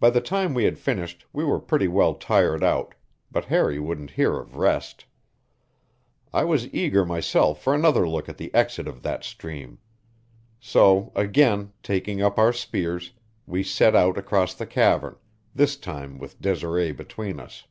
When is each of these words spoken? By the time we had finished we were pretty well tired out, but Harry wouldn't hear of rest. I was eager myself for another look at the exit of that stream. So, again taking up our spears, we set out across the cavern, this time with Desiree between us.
By 0.00 0.08
the 0.08 0.22
time 0.22 0.54
we 0.54 0.64
had 0.64 0.78
finished 0.78 1.26
we 1.30 1.44
were 1.44 1.60
pretty 1.60 1.88
well 1.88 2.14
tired 2.14 2.64
out, 2.64 2.94
but 3.30 3.44
Harry 3.44 3.78
wouldn't 3.78 4.12
hear 4.12 4.38
of 4.38 4.56
rest. 4.56 5.04
I 6.32 6.44
was 6.44 6.72
eager 6.72 7.04
myself 7.04 7.60
for 7.60 7.74
another 7.74 8.08
look 8.08 8.30
at 8.30 8.38
the 8.38 8.50
exit 8.54 8.88
of 8.88 9.02
that 9.02 9.24
stream. 9.24 9.78
So, 10.58 11.12
again 11.14 11.74
taking 11.82 12.22
up 12.22 12.38
our 12.38 12.54
spears, 12.54 13.12
we 13.44 13.62
set 13.62 13.94
out 13.94 14.16
across 14.16 14.54
the 14.54 14.64
cavern, 14.64 15.16
this 15.54 15.76
time 15.76 16.18
with 16.18 16.40
Desiree 16.40 16.92
between 16.92 17.38
us. 17.38 17.66